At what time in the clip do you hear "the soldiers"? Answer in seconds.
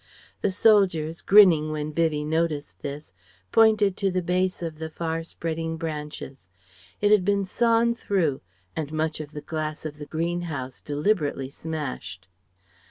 0.41-1.21